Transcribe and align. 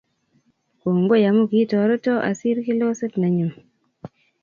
kongoi 0.79 1.25
amu 1.29 1.43
ketoreto 1.51 2.13
asiir 2.29 2.57
kiloset 2.65 3.13
nenyu 3.21 3.49